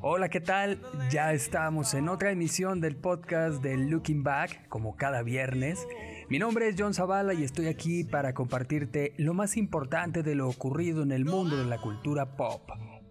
Hola, 0.00 0.28
¿qué 0.28 0.40
tal? 0.40 0.80
Ya 1.10 1.32
estamos 1.32 1.92
en 1.94 2.08
otra 2.08 2.30
emisión 2.30 2.80
del 2.80 2.96
podcast 2.96 3.62
de 3.62 3.76
Looking 3.76 4.22
Back, 4.22 4.68
como 4.68 4.96
cada 4.96 5.22
viernes. 5.22 5.86
Mi 6.28 6.38
nombre 6.38 6.68
es 6.68 6.76
John 6.78 6.94
Zavala 6.94 7.34
y 7.34 7.42
estoy 7.42 7.66
aquí 7.66 8.04
para 8.04 8.32
compartirte 8.32 9.12
lo 9.18 9.34
más 9.34 9.56
importante 9.56 10.22
de 10.22 10.34
lo 10.34 10.48
ocurrido 10.48 11.02
en 11.02 11.12
el 11.12 11.24
mundo 11.24 11.56
de 11.56 11.64
la 11.64 11.78
cultura 11.78 12.36
pop. 12.36 12.62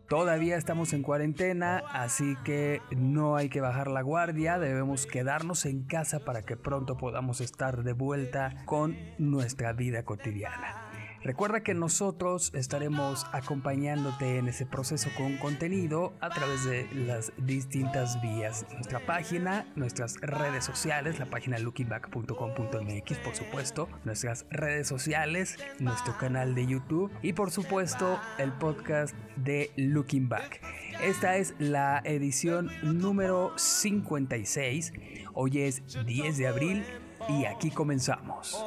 Todavía 0.07 0.55
estamos 0.55 0.93
en 0.93 1.04
cuarentena, 1.04 1.84
así 1.91 2.38
que 2.45 2.81
no 2.95 3.35
hay 3.35 3.49
que 3.49 3.59
bajar 3.59 3.90
la 3.90 4.02
guardia, 4.02 4.57
debemos 4.57 5.05
quedarnos 5.05 5.65
en 5.65 5.84
casa 5.84 6.20
para 6.20 6.43
que 6.43 6.55
pronto 6.55 6.98
podamos 6.98 7.41
estar 7.41 7.84
de 7.84 7.91
vuelta 7.91 8.63
con 8.65 8.98
nuestra 9.18 9.73
vida 9.73 10.04
cotidiana. 10.04 10.87
Recuerda 11.23 11.62
que 11.62 11.73
nosotros 11.73 12.52
estaremos 12.53 13.26
acompañándote 13.31 14.38
en 14.38 14.48
ese 14.48 14.66
proceso 14.66 15.09
con 15.17 15.38
contenido 15.38 16.13
a 16.21 16.30
través 16.30 16.63
de 16.66 16.88
las 16.93 17.34
distintas 17.38 18.21
vías. 18.21 18.66
Nuestra 18.73 19.05
página, 19.05 19.67
nuestras 19.76 20.16
redes 20.21 20.63
sociales, 20.63 21.20
la 21.20 21.26
página 21.26 21.57
lookingback.com.mx 21.59 23.17
por 23.20 23.35
supuesto, 23.35 23.90
nuestras 24.05 24.45
redes 24.49 24.88
sociales, 24.88 25.57
nuestro 25.80 26.17
canal 26.17 26.55
de 26.55 26.67
YouTube 26.67 27.12
y 27.21 27.34
por 27.34 27.52
supuesto 27.52 28.20
el 28.38 28.52
podcast 28.54 29.15
de 29.35 29.71
Looking 29.76 30.29
Back. 30.29 30.62
Esta 31.01 31.38
es 31.38 31.54
la 31.60 32.01
edición 32.05 32.71
número 32.84 33.54
56. 33.57 34.93
Hoy 35.34 35.62
es 35.62 35.84
10 36.05 36.38
de 36.38 36.48
abril 36.48 36.84
y 37.29 37.45
aquí 37.45 37.71
comenzamos. 37.71 38.57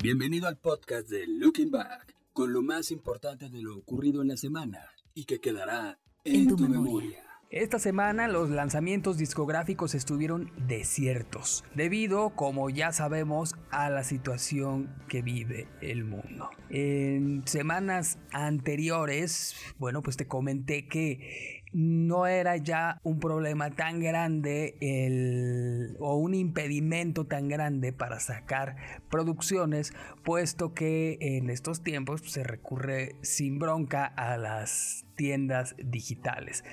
Bienvenido 0.00 0.46
al 0.46 0.56
podcast 0.56 1.08
de 1.08 1.26
Looking 1.26 1.70
Back, 1.70 2.14
con 2.32 2.52
lo 2.52 2.62
más 2.62 2.90
importante 2.92 3.48
de 3.48 3.60
lo 3.60 3.76
ocurrido 3.76 4.22
en 4.22 4.28
la 4.28 4.36
semana 4.36 4.90
y 5.14 5.24
que 5.24 5.40
quedará 5.40 5.98
en, 6.22 6.48
tu, 6.48 6.56
memoria. 6.56 7.25
Esta 7.50 7.78
semana 7.78 8.26
los 8.26 8.50
lanzamientos 8.50 9.18
discográficos 9.18 9.94
estuvieron 9.94 10.50
desiertos, 10.66 11.62
debido, 11.76 12.30
como 12.30 12.70
ya 12.70 12.90
sabemos, 12.90 13.54
a 13.70 13.88
la 13.88 14.02
situación 14.02 14.92
que 15.08 15.22
vive 15.22 15.68
el 15.80 16.04
mundo. 16.04 16.50
En 16.70 17.46
semanas 17.46 18.18
anteriores, 18.32 19.54
bueno, 19.78 20.02
pues 20.02 20.16
te 20.16 20.26
comenté 20.26 20.88
que 20.88 21.62
no 21.72 22.26
era 22.26 22.56
ya 22.56 23.00
un 23.04 23.20
problema 23.20 23.70
tan 23.70 24.00
grande 24.00 24.76
el, 24.80 25.96
o 26.00 26.16
un 26.16 26.34
impedimento 26.34 27.26
tan 27.26 27.46
grande 27.46 27.92
para 27.92 28.18
sacar 28.18 28.74
producciones, 29.08 29.92
puesto 30.24 30.74
que 30.74 31.16
en 31.20 31.50
estos 31.50 31.84
tiempos 31.84 32.22
se 32.22 32.42
recurre 32.42 33.14
sin 33.22 33.60
bronca 33.60 34.04
a 34.04 34.36
las 34.36 35.04
tiendas 35.14 35.76
digitales. 35.78 36.64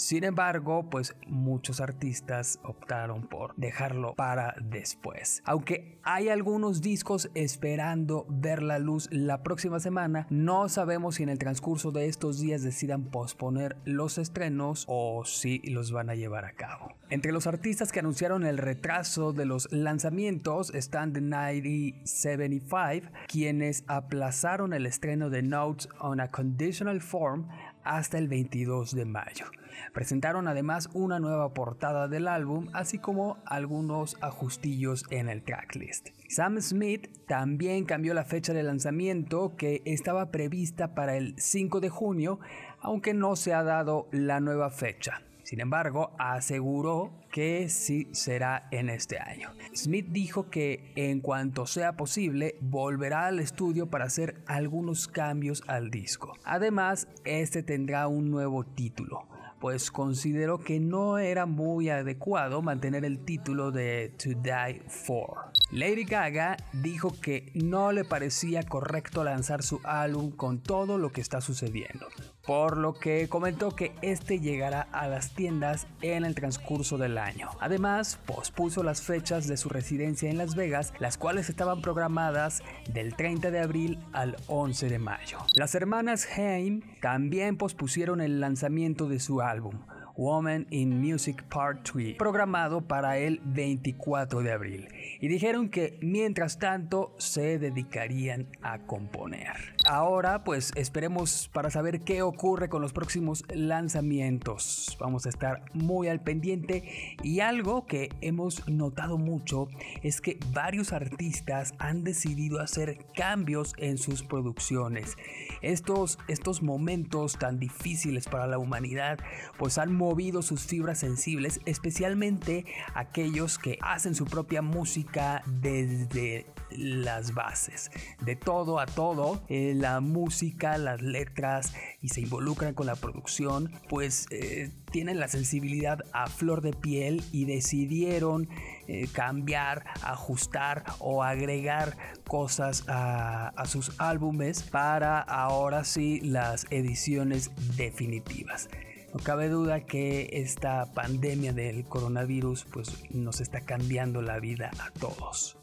Sin 0.00 0.24
embargo, 0.24 0.88
pues 0.88 1.14
muchos 1.26 1.82
artistas 1.82 2.58
optaron 2.62 3.28
por 3.28 3.54
dejarlo 3.56 4.14
para 4.14 4.54
después. 4.58 5.42
Aunque 5.44 5.98
hay 6.02 6.30
algunos 6.30 6.80
discos 6.80 7.30
esperando 7.34 8.24
ver 8.30 8.62
la 8.62 8.78
luz 8.78 9.10
la 9.12 9.42
próxima 9.42 9.78
semana, 9.78 10.26
no 10.30 10.70
sabemos 10.70 11.16
si 11.16 11.24
en 11.24 11.28
el 11.28 11.38
transcurso 11.38 11.92
de 11.92 12.06
estos 12.06 12.40
días 12.40 12.62
decidan 12.62 13.10
posponer 13.10 13.76
los 13.84 14.16
estrenos 14.16 14.86
o 14.88 15.26
si 15.26 15.58
los 15.70 15.92
van 15.92 16.08
a 16.08 16.14
llevar 16.14 16.46
a 16.46 16.52
cabo. 16.52 16.94
Entre 17.10 17.30
los 17.32 17.46
artistas 17.46 17.92
que 17.92 17.98
anunciaron 17.98 18.46
el 18.46 18.56
retraso 18.56 19.34
de 19.34 19.44
los 19.44 19.70
lanzamientos 19.70 20.72
están 20.72 21.12
The 21.12 21.20
9075, 21.20 23.10
quienes 23.28 23.84
aplazaron 23.86 24.72
el 24.72 24.86
estreno 24.86 25.28
de 25.28 25.42
Notes 25.42 25.90
on 25.98 26.20
a 26.20 26.28
Conditional 26.28 27.02
Form 27.02 27.48
hasta 27.84 28.18
el 28.18 28.28
22 28.28 28.94
de 28.94 29.04
mayo. 29.04 29.46
Presentaron 29.92 30.46
además 30.48 30.88
una 30.92 31.18
nueva 31.18 31.52
portada 31.54 32.08
del 32.08 32.28
álbum, 32.28 32.68
así 32.72 32.98
como 32.98 33.38
algunos 33.44 34.16
ajustillos 34.20 35.04
en 35.10 35.28
el 35.28 35.42
tracklist. 35.42 36.10
Sam 36.28 36.60
Smith 36.60 37.08
también 37.26 37.84
cambió 37.84 38.14
la 38.14 38.24
fecha 38.24 38.52
de 38.52 38.62
lanzamiento 38.62 39.56
que 39.56 39.82
estaba 39.84 40.30
prevista 40.30 40.94
para 40.94 41.16
el 41.16 41.34
5 41.38 41.80
de 41.80 41.88
junio, 41.88 42.40
aunque 42.80 43.14
no 43.14 43.36
se 43.36 43.54
ha 43.54 43.62
dado 43.62 44.08
la 44.12 44.40
nueva 44.40 44.70
fecha. 44.70 45.22
Sin 45.50 45.58
embargo, 45.58 46.12
aseguró 46.16 47.10
que 47.32 47.68
sí 47.68 48.06
será 48.12 48.68
en 48.70 48.88
este 48.88 49.18
año. 49.18 49.50
Smith 49.74 50.06
dijo 50.10 50.48
que 50.48 50.92
en 50.94 51.20
cuanto 51.20 51.66
sea 51.66 51.96
posible 51.96 52.54
volverá 52.60 53.26
al 53.26 53.40
estudio 53.40 53.90
para 53.90 54.04
hacer 54.04 54.44
algunos 54.46 55.08
cambios 55.08 55.64
al 55.66 55.90
disco. 55.90 56.36
Además, 56.44 57.08
este 57.24 57.64
tendrá 57.64 58.06
un 58.06 58.30
nuevo 58.30 58.62
título 58.64 59.26
pues 59.60 59.90
consideró 59.90 60.58
que 60.58 60.80
no 60.80 61.18
era 61.18 61.44
muy 61.44 61.90
adecuado 61.90 62.62
mantener 62.62 63.04
el 63.04 63.24
título 63.24 63.70
de 63.70 64.08
To 64.16 64.30
Die 64.30 64.82
For. 64.88 65.52
Lady 65.70 66.04
Gaga 66.04 66.56
dijo 66.72 67.12
que 67.20 67.52
no 67.54 67.92
le 67.92 68.04
parecía 68.04 68.62
correcto 68.62 69.22
lanzar 69.22 69.62
su 69.62 69.80
álbum 69.84 70.30
con 70.30 70.62
todo 70.62 70.96
lo 70.96 71.12
que 71.12 71.20
está 71.20 71.42
sucediendo, 71.42 72.08
por 72.50 72.78
lo 72.78 72.94
que 72.94 73.28
comentó 73.28 73.76
que 73.76 73.92
este 74.02 74.40
llegará 74.40 74.88
a 74.90 75.06
las 75.06 75.36
tiendas 75.36 75.86
en 76.02 76.24
el 76.24 76.34
transcurso 76.34 76.98
del 76.98 77.16
año. 77.16 77.48
Además, 77.60 78.18
pospuso 78.26 78.82
las 78.82 79.02
fechas 79.02 79.46
de 79.46 79.56
su 79.56 79.68
residencia 79.68 80.28
en 80.28 80.36
Las 80.36 80.56
Vegas, 80.56 80.92
las 80.98 81.16
cuales 81.16 81.48
estaban 81.48 81.80
programadas 81.80 82.64
del 82.92 83.14
30 83.14 83.52
de 83.52 83.60
abril 83.60 84.00
al 84.12 84.34
11 84.48 84.88
de 84.88 84.98
mayo. 84.98 85.38
Las 85.54 85.76
hermanas 85.76 86.26
Haim 86.36 86.82
también 87.00 87.56
pospusieron 87.56 88.20
el 88.20 88.40
lanzamiento 88.40 89.08
de 89.08 89.20
su 89.20 89.40
álbum, 89.42 89.76
Woman 90.16 90.66
in 90.70 91.00
Music 91.00 91.44
Part 91.44 91.88
3, 91.92 92.16
programado 92.16 92.80
para 92.80 93.16
el 93.18 93.40
24 93.44 94.42
de 94.42 94.50
abril, 94.50 94.88
y 95.20 95.28
dijeron 95.28 95.68
que 95.68 96.00
mientras 96.02 96.58
tanto 96.58 97.14
se 97.16 97.60
dedicarían 97.60 98.48
a 98.60 98.80
componer. 98.80 99.76
Ahora 99.92 100.44
pues 100.44 100.70
esperemos 100.76 101.50
para 101.52 101.68
saber 101.68 102.02
qué 102.02 102.22
ocurre 102.22 102.68
con 102.68 102.80
los 102.80 102.92
próximos 102.92 103.42
lanzamientos. 103.52 104.96
Vamos 105.00 105.26
a 105.26 105.30
estar 105.30 105.64
muy 105.74 106.06
al 106.06 106.22
pendiente 106.22 107.16
y 107.24 107.40
algo 107.40 107.86
que 107.86 108.08
hemos 108.20 108.68
notado 108.68 109.18
mucho 109.18 109.66
es 110.04 110.20
que 110.20 110.38
varios 110.52 110.92
artistas 110.92 111.74
han 111.80 112.04
decidido 112.04 112.60
hacer 112.60 113.04
cambios 113.16 113.72
en 113.78 113.98
sus 113.98 114.22
producciones. 114.22 115.16
Estos, 115.60 116.20
estos 116.28 116.62
momentos 116.62 117.36
tan 117.36 117.58
difíciles 117.58 118.28
para 118.28 118.46
la 118.46 118.58
humanidad 118.58 119.18
pues 119.58 119.76
han 119.76 119.92
movido 119.92 120.42
sus 120.42 120.62
fibras 120.62 121.00
sensibles, 121.00 121.60
especialmente 121.64 122.64
aquellos 122.94 123.58
que 123.58 123.76
hacen 123.82 124.14
su 124.14 124.24
propia 124.24 124.62
música 124.62 125.42
desde 125.46 126.46
las 126.76 127.34
bases, 127.34 127.90
de 128.20 128.36
todo 128.36 128.78
a 128.78 128.86
todo, 128.86 129.42
eh, 129.48 129.74
la 129.76 130.00
música, 130.00 130.78
las 130.78 131.02
letras 131.02 131.72
y 132.00 132.08
se 132.08 132.20
involucran 132.20 132.74
con 132.74 132.86
la 132.86 132.96
producción, 132.96 133.72
pues 133.88 134.26
eh, 134.30 134.70
tienen 134.90 135.20
la 135.20 135.28
sensibilidad 135.28 136.04
a 136.12 136.26
flor 136.28 136.60
de 136.60 136.72
piel 136.72 137.22
y 137.32 137.44
decidieron 137.44 138.48
eh, 138.88 139.08
cambiar, 139.12 139.84
ajustar 140.02 140.84
o 140.98 141.22
agregar 141.22 141.96
cosas 142.26 142.84
a, 142.88 143.48
a 143.48 143.64
sus 143.66 143.92
álbumes 143.98 144.62
para 144.62 145.20
ahora 145.20 145.84
sí 145.84 146.20
las 146.20 146.66
ediciones 146.70 147.50
definitivas. 147.76 148.68
No 149.12 149.18
cabe 149.18 149.48
duda 149.48 149.80
que 149.80 150.28
esta 150.32 150.86
pandemia 150.94 151.52
del 151.52 151.84
coronavirus 151.84 152.64
pues 152.72 153.02
nos 153.10 153.40
está 153.40 153.60
cambiando 153.62 154.22
la 154.22 154.38
vida 154.38 154.70
a 154.78 154.90
todos. 154.92 155.59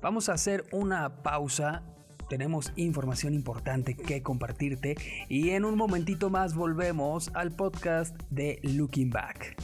Vamos 0.00 0.28
a 0.28 0.34
hacer 0.34 0.64
una 0.70 1.22
pausa. 1.24 1.82
Tenemos 2.28 2.72
información 2.76 3.34
importante 3.34 3.96
que 3.96 4.22
compartirte 4.22 4.94
y 5.28 5.50
en 5.50 5.64
un 5.64 5.76
momentito 5.76 6.30
más 6.30 6.54
volvemos 6.54 7.34
al 7.34 7.50
podcast 7.56 8.14
de 8.30 8.60
Looking 8.62 9.10
Back. 9.10 9.56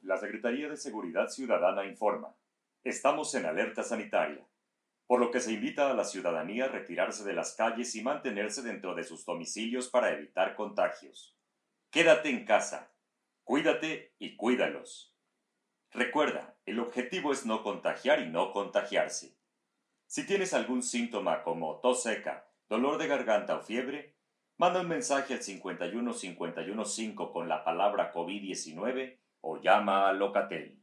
La 0.00 0.16
Secretaría 0.16 0.68
de 0.68 0.76
Seguridad 0.76 1.28
Ciudadana 1.28 1.84
informa. 1.84 2.34
Estamos 2.82 3.32
en 3.36 3.46
alerta 3.46 3.84
sanitaria 3.84 4.44
por 5.06 5.20
lo 5.20 5.30
que 5.30 5.40
se 5.40 5.52
invita 5.52 5.90
a 5.90 5.94
la 5.94 6.04
ciudadanía 6.04 6.64
a 6.64 6.68
retirarse 6.68 7.24
de 7.24 7.34
las 7.34 7.54
calles 7.54 7.94
y 7.94 8.02
mantenerse 8.02 8.62
dentro 8.62 8.94
de 8.94 9.04
sus 9.04 9.24
domicilios 9.24 9.88
para 9.88 10.10
evitar 10.10 10.56
contagios. 10.56 11.36
Quédate 11.90 12.30
en 12.30 12.44
casa, 12.44 12.90
cuídate 13.44 14.14
y 14.18 14.34
cuídalos. 14.36 15.13
Recuerda, 15.94 16.56
el 16.66 16.80
objetivo 16.80 17.32
es 17.32 17.46
no 17.46 17.62
contagiar 17.62 18.20
y 18.20 18.26
no 18.26 18.52
contagiarse. 18.52 19.38
Si 20.06 20.26
tienes 20.26 20.52
algún 20.52 20.82
síntoma 20.82 21.42
como 21.42 21.80
tos 21.80 22.02
seca, 22.02 22.46
dolor 22.68 22.98
de 22.98 23.06
garganta 23.06 23.56
o 23.56 23.62
fiebre, 23.62 24.14
Manda 24.56 24.80
un 24.82 24.88
mensaje 24.88 25.34
al 25.34 25.40
51515 25.40 27.14
con 27.32 27.48
la 27.48 27.64
palabra 27.64 28.12
COVID-19 28.12 29.18
o 29.40 29.60
llama 29.60 30.08
a 30.08 30.12
Locatel. 30.12 30.78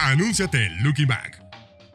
Anúnciate 0.00 0.66
en 0.66 1.06
Back. 1.06 1.42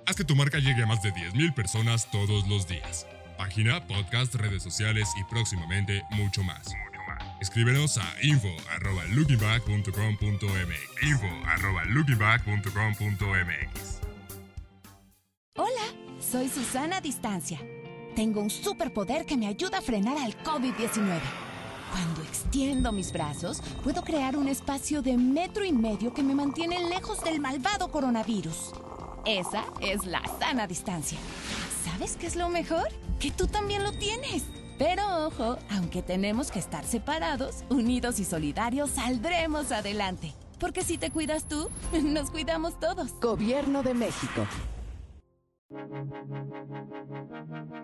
Haz 0.08 0.16
que 0.16 0.24
tu 0.24 0.34
marca 0.36 0.60
llegue 0.60 0.84
a 0.84 0.86
más 0.86 1.02
de 1.02 1.12
10.000 1.12 1.54
personas 1.54 2.10
todos 2.10 2.48
los 2.48 2.68
días. 2.68 3.06
Página, 3.38 3.86
podcast, 3.86 4.34
redes 4.36 4.64
sociales 4.64 5.10
y 5.20 5.24
próximamente 5.26 6.04
mucho 6.12 6.42
más. 6.42 6.74
Escríbenos 7.42 7.98
a 7.98 8.06
info.lookingback.com.mx 8.22 11.02
info 11.02 11.26
Hola, 15.58 15.82
soy 16.20 16.48
Susana 16.50 17.02
Distancia. 17.02 17.60
Tengo 18.16 18.42
un 18.42 18.52
superpoder 18.52 19.26
que 19.26 19.38
me 19.38 19.48
ayuda 19.48 19.80
a 19.80 19.82
frenar 19.82 20.20
al 20.20 20.38
COVID-19. 20.44 21.20
Cuando 21.92 22.22
extiendo 22.22 22.92
mis 22.92 23.12
brazos, 23.12 23.64
puedo 23.84 24.04
crear 24.04 24.38
un 24.38 24.48
espacio 24.48 25.02
de 25.02 25.18
metro 25.18 25.66
y 25.66 25.72
medio 25.72 26.14
que 26.14 26.22
me 26.22 26.36
mantiene 26.36 26.88
lejos 26.90 27.24
del 27.24 27.40
malvado 27.40 27.90
coronavirus. 27.90 28.74
Esa 29.26 29.66
es 29.82 30.06
la 30.06 30.22
sana 30.40 30.68
distancia. 30.68 31.18
¿Sabes 31.86 32.18
qué 32.18 32.28
es 32.28 32.36
lo 32.36 32.50
mejor? 32.50 32.88
Que 33.20 33.32
tú 33.32 33.48
también 33.48 33.84
lo 33.84 33.94
tienes. 33.94 34.44
Pero 34.82 35.28
ojo, 35.28 35.60
aunque 35.70 36.02
tenemos 36.02 36.50
que 36.50 36.58
estar 36.58 36.84
separados, 36.84 37.64
unidos 37.70 38.20
y 38.20 38.26
solidarios, 38.26 38.90
saldremos 38.90 39.72
adelante. 39.72 40.34
Porque 40.60 40.84
si 40.84 40.98
te 40.98 41.12
cuidas 41.12 41.48
tú, 41.48 41.70
nos 42.02 42.32
cuidamos 42.32 42.80
todos. 42.80 43.14
Gobierno 43.22 43.84
de 43.84 43.94
México. 43.94 44.48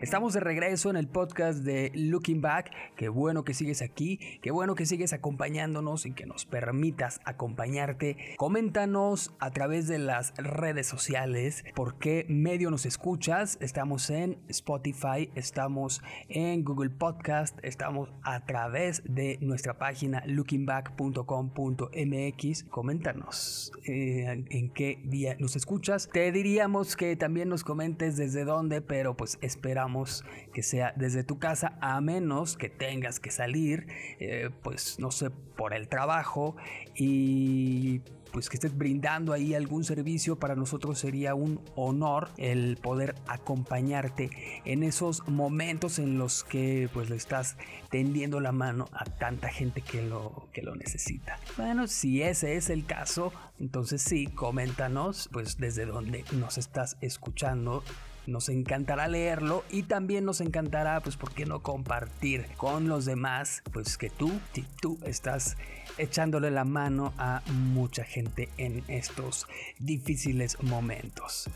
Estamos 0.01 0.33
de 0.33 0.39
regreso 0.39 0.89
en 0.89 0.95
el 0.95 1.07
podcast 1.07 1.63
de 1.63 1.91
Looking 1.95 2.41
Back. 2.41 2.71
Qué 2.95 3.09
bueno 3.09 3.43
que 3.43 3.53
sigues 3.53 3.81
aquí, 3.81 4.19
qué 4.41 4.51
bueno 4.51 4.75
que 4.75 4.85
sigues 4.85 5.11
acompañándonos 5.11 6.05
y 6.05 6.13
que 6.13 6.25
nos 6.25 6.45
permitas 6.45 7.19
acompañarte. 7.25 8.35
Coméntanos 8.37 9.33
a 9.39 9.51
través 9.51 9.87
de 9.87 9.99
las 9.99 10.33
redes 10.37 10.87
sociales 10.87 11.65
por 11.75 11.97
qué 11.97 12.25
medio 12.29 12.69
nos 12.69 12.85
escuchas. 12.85 13.57
Estamos 13.59 14.09
en 14.09 14.37
Spotify, 14.49 15.29
estamos 15.35 16.01
en 16.29 16.63
Google 16.63 16.91
Podcast, 16.91 17.57
estamos 17.63 18.09
a 18.23 18.45
través 18.45 19.01
de 19.05 19.39
nuestra 19.41 19.77
página 19.77 20.23
lookingback.com.mx. 20.25 22.63
Coméntanos 22.65 23.71
eh, 23.85 24.45
en 24.49 24.69
qué 24.69 25.01
día 25.05 25.35
nos 25.39 25.55
escuchas. 25.55 26.09
Te 26.13 26.31
diríamos 26.31 26.95
que 26.95 27.15
también 27.15 27.49
nos 27.49 27.63
desde 27.77 28.43
dónde, 28.43 28.81
pero 28.81 29.15
pues 29.15 29.37
esperamos 29.41 30.25
que 30.53 30.63
sea 30.63 30.93
desde 30.95 31.23
tu 31.23 31.37
casa, 31.37 31.77
a 31.79 32.01
menos 32.01 32.57
que 32.57 32.69
tengas 32.69 33.19
que 33.19 33.29
salir, 33.31 33.87
eh, 34.19 34.49
pues 34.63 34.99
no 34.99 35.11
sé, 35.11 35.29
por 35.29 35.73
el 35.73 35.87
trabajo. 35.87 36.55
Y 36.95 38.01
pues 38.31 38.49
que 38.49 38.57
estés 38.57 38.77
brindando 38.77 39.33
ahí 39.33 39.53
algún 39.53 39.83
servicio, 39.83 40.37
para 40.37 40.55
nosotros 40.55 40.99
sería 40.99 41.35
un 41.35 41.59
honor 41.75 42.29
el 42.37 42.77
poder 42.77 43.15
acompañarte 43.27 44.29
en 44.65 44.83
esos 44.83 45.27
momentos 45.27 45.99
en 45.99 46.17
los 46.17 46.43
que 46.43 46.89
pues 46.93 47.09
le 47.09 47.15
estás 47.15 47.57
tendiendo 47.89 48.39
la 48.39 48.51
mano 48.51 48.89
a 48.91 49.05
tanta 49.05 49.49
gente 49.49 49.81
que 49.81 50.01
lo, 50.01 50.47
que 50.53 50.61
lo 50.61 50.75
necesita. 50.75 51.39
Bueno, 51.57 51.87
si 51.87 52.21
ese 52.21 52.55
es 52.55 52.69
el 52.69 52.85
caso, 52.85 53.31
entonces 53.59 54.01
sí, 54.01 54.27
coméntanos 54.27 55.29
pues 55.31 55.57
desde 55.57 55.85
dónde 55.85 56.23
nos 56.33 56.57
estás 56.57 56.97
escuchando 57.01 57.83
nos 58.27 58.49
encantará 58.49 59.07
leerlo 59.07 59.63
y 59.71 59.83
también 59.83 60.25
nos 60.25 60.41
encantará, 60.41 60.99
pues, 60.99 61.15
¿por 61.15 61.33
qué 61.33 61.45
no 61.45 61.63
compartir 61.63 62.45
con 62.57 62.89
los 62.89 63.05
demás? 63.05 63.63
Pues 63.71 63.97
que 63.97 64.09
tú, 64.09 64.39
tú 64.81 64.99
estás 65.03 65.57
echándole 65.97 66.51
la 66.51 66.65
mano 66.65 67.13
a 67.17 67.41
mucha 67.51 68.03
gente 68.03 68.49
en 68.57 68.83
estos 68.89 69.47
difíciles 69.79 70.61
momentos. 70.61 71.49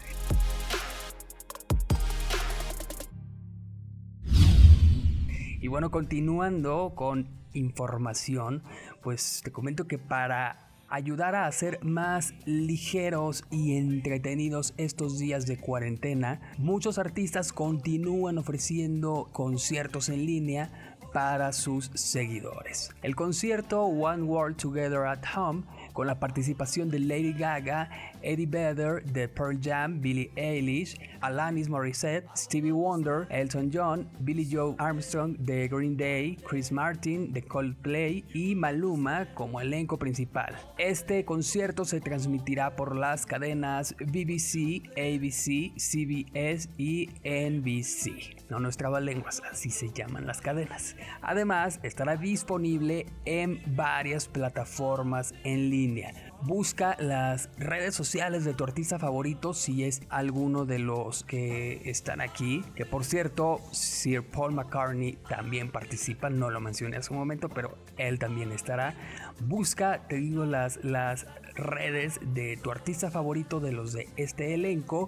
Y 5.59 5.67
bueno, 5.67 5.91
continuando 5.91 6.93
con 6.95 7.27
información, 7.53 8.63
pues 9.03 9.41
te 9.43 9.51
comento 9.51 9.87
que 9.87 9.99
para 9.99 10.70
ayudar 10.91 11.35
a 11.35 11.47
hacer 11.47 11.83
más 11.83 12.33
ligeros 12.45 13.45
y 13.49 13.77
entretenidos 13.77 14.73
estos 14.77 15.17
días 15.17 15.45
de 15.47 15.57
cuarentena, 15.57 16.41
muchos 16.57 16.97
artistas 16.97 17.53
continúan 17.53 18.37
ofreciendo 18.37 19.29
conciertos 19.31 20.09
en 20.09 20.25
línea 20.25 20.90
para 21.13 21.51
sus 21.53 21.91
seguidores. 21.93 22.91
El 23.01 23.15
concierto 23.15 23.83
One 23.83 24.23
World 24.23 24.57
Together 24.57 25.05
at 25.05 25.23
Home 25.35 25.63
con 25.93 26.07
la 26.07 26.19
participación 26.19 26.89
de 26.89 26.99
Lady 26.99 27.33
Gaga, 27.33 27.89
Eddie 28.21 28.45
Vedder 28.45 29.03
de 29.03 29.27
Pearl 29.27 29.59
Jam, 29.61 30.01
Billie 30.01 30.31
Eilish, 30.35 30.97
Alanis 31.21 31.69
Morissette, 31.69 32.25
Stevie 32.35 32.71
Wonder, 32.71 33.27
Elton 33.29 33.69
John, 33.73 34.09
Billy 34.19 34.47
Joe 34.49 34.75
Armstrong 34.77 35.37
de 35.37 35.67
Green 35.67 35.97
Day, 35.97 36.37
Chris 36.47 36.71
Martin 36.71 37.33
de 37.33 37.41
Coldplay 37.41 38.23
y 38.33 38.55
Maluma 38.55 39.27
como 39.33 39.59
elenco 39.59 39.97
principal. 39.97 40.55
Este 40.77 41.25
concierto 41.25 41.85
se 41.85 41.99
transmitirá 41.99 42.75
por 42.75 42.95
las 42.95 43.25
cadenas 43.25 43.95
BBC, 43.99 44.83
ABC, 44.97 45.73
CBS 45.77 46.69
y 46.77 47.09
NBC. 47.23 48.40
No 48.51 48.59
nos 48.59 48.75
traba 48.75 48.99
lenguas, 48.99 49.41
así 49.49 49.69
se 49.69 49.91
llaman 49.91 50.27
las 50.27 50.41
cadenas. 50.41 50.97
Además, 51.21 51.79
estará 51.83 52.17
disponible 52.17 53.05
en 53.23 53.61
varias 53.77 54.27
plataformas 54.27 55.33
en 55.45 55.69
línea. 55.69 56.30
Busca 56.43 56.97
las 56.99 57.49
redes 57.59 57.93
sociales 57.93 58.43
de 58.43 58.55
tu 58.55 58.63
artista 58.63 58.97
favorito 58.97 59.53
si 59.53 59.83
es 59.83 60.01
alguno 60.09 60.65
de 60.65 60.79
los 60.79 61.23
que 61.23 61.87
están 61.87 62.19
aquí. 62.19 62.63
Que 62.75 62.83
por 62.83 63.05
cierto, 63.05 63.61
Sir 63.71 64.23
Paul 64.23 64.53
McCartney 64.53 65.19
también 65.29 65.71
participa, 65.71 66.31
no 66.31 66.49
lo 66.49 66.59
mencioné 66.59 66.97
hace 66.97 67.13
un 67.13 67.19
momento, 67.19 67.47
pero 67.47 67.77
él 67.97 68.17
también 68.17 68.51
estará. 68.51 68.95
Busca, 69.39 70.07
te 70.07 70.15
digo, 70.15 70.45
las, 70.45 70.83
las 70.83 71.27
redes 71.53 72.19
de 72.33 72.57
tu 72.57 72.71
artista 72.71 73.11
favorito 73.11 73.59
de 73.59 73.71
los 73.71 73.93
de 73.93 74.09
este 74.17 74.55
elenco 74.55 75.07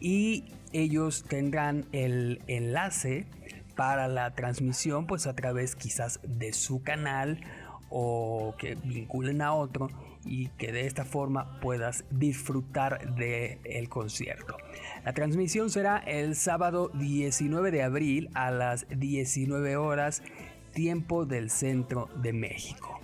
y 0.00 0.44
ellos 0.72 1.24
tendrán 1.24 1.86
el 1.92 2.42
enlace 2.46 3.26
para 3.76 4.08
la 4.08 4.34
transmisión 4.34 5.06
pues 5.06 5.26
a 5.26 5.34
través 5.34 5.76
quizás 5.76 6.20
de 6.22 6.52
su 6.54 6.82
canal 6.82 7.40
o 7.90 8.54
que 8.56 8.76
vinculen 8.76 9.42
a 9.42 9.52
otro 9.52 9.88
y 10.24 10.48
que 10.58 10.72
de 10.72 10.86
esta 10.86 11.04
forma 11.04 11.60
puedas 11.60 12.04
disfrutar 12.10 13.14
del 13.14 13.58
el 13.64 13.88
concierto. 13.88 14.56
La 15.04 15.12
transmisión 15.12 15.70
será 15.70 15.98
el 15.98 16.36
sábado 16.36 16.90
19 16.94 17.70
de 17.70 17.82
abril 17.82 18.30
a 18.34 18.50
las 18.50 18.86
19 18.90 19.76
horas 19.76 20.22
tiempo 20.72 21.26
del 21.26 21.50
centro 21.50 22.08
de 22.16 22.32
México. 22.32 23.00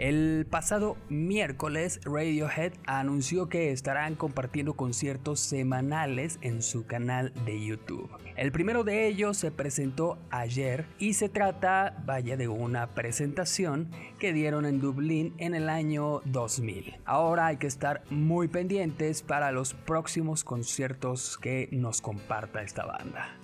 El 0.00 0.46
pasado 0.48 0.96
miércoles 1.10 2.00
Radiohead 2.06 2.72
anunció 2.86 3.50
que 3.50 3.70
estarán 3.70 4.14
compartiendo 4.14 4.72
conciertos 4.72 5.40
semanales 5.40 6.38
en 6.40 6.62
su 6.62 6.86
canal 6.86 7.34
de 7.44 7.62
YouTube. 7.62 8.08
El 8.34 8.50
primero 8.50 8.82
de 8.82 9.06
ellos 9.06 9.36
se 9.36 9.50
presentó 9.50 10.16
ayer 10.30 10.86
y 10.98 11.12
se 11.12 11.28
trata, 11.28 12.02
vaya, 12.06 12.38
de 12.38 12.48
una 12.48 12.94
presentación 12.94 13.90
que 14.18 14.32
dieron 14.32 14.64
en 14.64 14.80
Dublín 14.80 15.34
en 15.36 15.54
el 15.54 15.68
año 15.68 16.22
2000. 16.24 16.96
Ahora 17.04 17.48
hay 17.48 17.58
que 17.58 17.66
estar 17.66 18.02
muy 18.08 18.48
pendientes 18.48 19.20
para 19.20 19.52
los 19.52 19.74
próximos 19.74 20.44
conciertos 20.44 21.36
que 21.36 21.68
nos 21.72 22.00
comparta 22.00 22.62
esta 22.62 22.86
banda. 22.86 23.36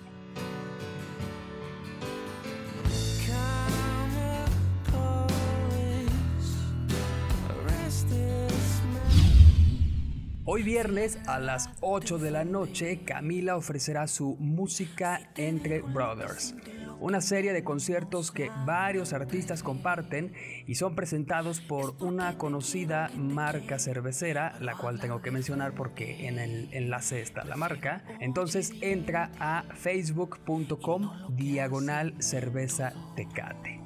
Hoy 10.49 10.63
viernes 10.63 11.19
a 11.27 11.39
las 11.39 11.69
8 11.81 12.19
de 12.19 12.31
la 12.31 12.45
noche, 12.45 13.01
Camila 13.03 13.57
ofrecerá 13.57 14.07
su 14.07 14.37
Música 14.39 15.19
entre 15.35 15.81
Brothers, 15.81 16.55
una 17.01 17.19
serie 17.19 17.51
de 17.51 17.65
conciertos 17.65 18.31
que 18.31 18.49
varios 18.65 19.11
artistas 19.11 19.61
comparten 19.61 20.31
y 20.65 20.75
son 20.75 20.95
presentados 20.95 21.59
por 21.59 21.95
una 21.99 22.37
conocida 22.37 23.11
marca 23.13 23.77
cervecera, 23.77 24.57
la 24.61 24.77
cual 24.77 25.01
tengo 25.01 25.21
que 25.21 25.31
mencionar 25.31 25.73
porque 25.73 26.29
en 26.29 26.39
el 26.39 26.73
enlace 26.73 27.21
está 27.21 27.43
la 27.43 27.57
marca. 27.57 28.05
Entonces 28.21 28.71
entra 28.79 29.31
a 29.39 29.65
facebook.com 29.75 31.35
diagonal 31.35 32.13
cerveza 32.19 32.93
tecate. 33.17 33.81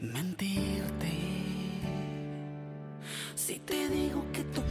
mentirte. 0.00 1.03
Si 3.54 3.60
te 3.60 3.88
digo 3.88 4.24
que 4.32 4.42
tú... 4.42 4.62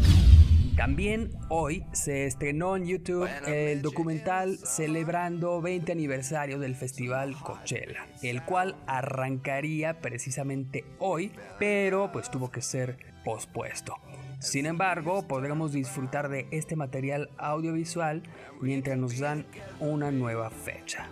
También 0.75 1.31
hoy 1.47 1.85
se 1.93 2.25
estrenó 2.25 2.75
en 2.75 2.85
YouTube 2.85 3.29
el 3.47 3.81
documental 3.81 4.57
celebrando 4.57 5.61
20 5.61 5.89
aniversario 5.93 6.59
del 6.59 6.75
festival 6.75 7.33
Coachella, 7.39 8.05
el 8.23 8.43
cual 8.43 8.75
arrancaría 8.85 10.01
precisamente 10.01 10.83
hoy, 10.99 11.31
pero 11.59 12.11
pues 12.11 12.29
tuvo 12.29 12.51
que 12.51 12.61
ser 12.61 12.97
pospuesto. 13.23 13.95
Sin 14.39 14.65
embargo, 14.65 15.29
podremos 15.29 15.71
disfrutar 15.71 16.27
de 16.27 16.47
este 16.51 16.75
material 16.75 17.29
audiovisual 17.37 18.21
mientras 18.59 18.97
nos 18.97 19.17
dan 19.17 19.45
una 19.79 20.11
nueva 20.11 20.49
fecha. 20.49 21.07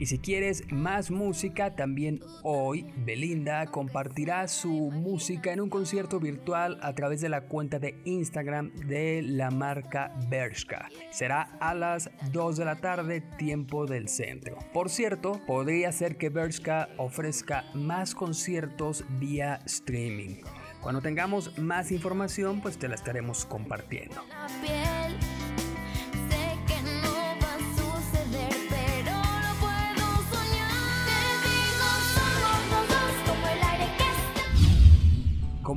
Y 0.00 0.06
si 0.06 0.18
quieres 0.18 0.70
más 0.70 1.10
música, 1.10 1.74
también 1.74 2.20
hoy 2.44 2.86
Belinda 3.04 3.66
compartirá 3.66 4.46
su 4.46 4.70
música 4.70 5.52
en 5.52 5.60
un 5.60 5.70
concierto 5.70 6.20
virtual 6.20 6.78
a 6.82 6.94
través 6.94 7.20
de 7.20 7.28
la 7.28 7.42
cuenta 7.42 7.80
de 7.80 8.00
Instagram 8.04 8.72
de 8.74 9.22
la 9.22 9.50
marca 9.50 10.12
Bershka. 10.28 10.88
Será 11.10 11.56
a 11.60 11.74
las 11.74 12.10
2 12.30 12.56
de 12.56 12.64
la 12.64 12.76
tarde, 12.76 13.22
tiempo 13.38 13.86
del 13.86 14.08
centro. 14.08 14.56
Por 14.72 14.88
cierto, 14.88 15.40
podría 15.46 15.90
ser 15.90 16.16
que 16.16 16.28
Bershka 16.28 16.90
ofrezca 16.96 17.64
más 17.74 18.14
conciertos 18.14 19.04
vía 19.18 19.60
streaming. 19.66 20.42
Cuando 20.80 21.00
tengamos 21.00 21.58
más 21.58 21.90
información, 21.90 22.60
pues 22.60 22.78
te 22.78 22.86
la 22.86 22.94
estaremos 22.94 23.44
compartiendo. 23.44 24.22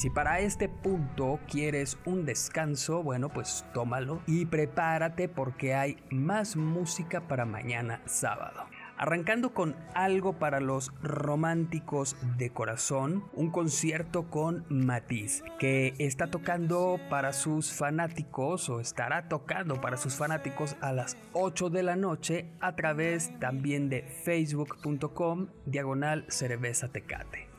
si 0.00 0.08
para 0.08 0.40
este 0.40 0.70
punto 0.70 1.38
quieres 1.46 1.98
un 2.06 2.24
descanso, 2.24 3.02
bueno, 3.02 3.28
pues 3.28 3.66
tómalo 3.74 4.22
y 4.26 4.46
prepárate 4.46 5.28
porque 5.28 5.74
hay 5.74 5.98
más 6.10 6.56
música 6.56 7.28
para 7.28 7.44
mañana 7.44 8.00
sábado. 8.06 8.64
Arrancando 8.96 9.52
con 9.52 9.76
algo 9.94 10.38
para 10.38 10.58
los 10.58 10.90
románticos 11.02 12.16
de 12.38 12.48
corazón, 12.48 13.24
un 13.34 13.50
concierto 13.50 14.30
con 14.30 14.64
Matiz, 14.70 15.44
que 15.58 15.92
está 15.98 16.28
tocando 16.30 16.98
para 17.10 17.34
sus 17.34 17.70
fanáticos 17.70 18.70
o 18.70 18.80
estará 18.80 19.28
tocando 19.28 19.82
para 19.82 19.98
sus 19.98 20.14
fanáticos 20.14 20.76
a 20.80 20.92
las 20.92 21.18
8 21.34 21.68
de 21.68 21.82
la 21.82 21.96
noche 21.96 22.46
a 22.60 22.74
través 22.74 23.38
también 23.38 23.90
de 23.90 24.00
facebook.com 24.00 25.48
diagonal 25.66 26.24
cerveza 26.28 26.88
tecate. 26.88 27.49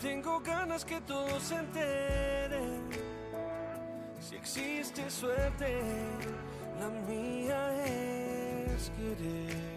Tengo 0.00 0.40
ganas 0.40 0.84
que 0.84 1.00
todos 1.00 1.42
se 1.42 1.56
enteren. 1.56 2.88
Si 4.20 4.36
existe 4.36 5.10
suerte, 5.10 5.80
la 6.78 6.88
mía 7.12 7.84
es 7.84 8.90
quererte. 8.90 9.68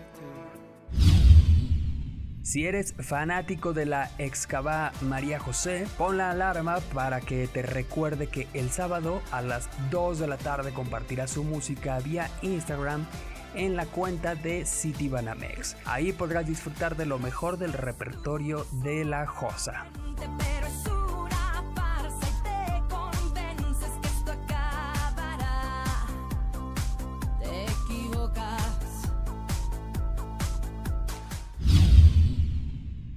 Si 2.44 2.66
eres 2.68 2.94
fanático 3.00 3.74
de 3.74 3.88
la 3.88 4.12
excava 4.20 4.92
María 5.02 5.40
José, 5.40 5.88
pon 5.98 6.18
la 6.18 6.30
alarma 6.30 6.78
para 6.94 7.20
que 7.22 7.48
te 7.48 7.64
recuerde 7.64 8.28
que 8.28 8.48
el 8.54 8.70
sábado 8.70 9.22
a 9.32 9.42
las 9.42 9.70
2 9.90 10.20
de 10.20 10.28
la 10.28 10.38
tarde 10.38 10.72
compartirá 10.72 11.28
su 11.28 11.44
música 11.44 11.98
vía 12.00 12.30
Instagram 12.44 13.08
en 13.56 13.76
la 13.76 13.86
cuenta 13.86 14.36
de 14.36 14.66
Citibanamex. 14.66 15.78
Ahí 15.86 16.12
podrás 16.12 16.46
disfrutar 16.46 16.96
de 16.96 17.06
lo 17.06 17.20
mejor 17.20 17.58
del 17.58 17.74
repertorio 17.74 18.66
de 18.84 19.06
la 19.06 19.26
Josa. 19.26 19.86